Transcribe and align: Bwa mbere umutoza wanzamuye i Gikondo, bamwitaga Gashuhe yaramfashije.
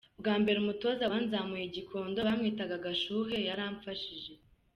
Bwa 0.19 0.35
mbere 0.41 0.57
umutoza 0.59 1.03
wanzamuye 1.11 1.63
i 1.67 1.73
Gikondo, 1.75 2.17
bamwitaga 2.27 2.83
Gashuhe 2.85 3.37
yaramfashije. 3.47 4.31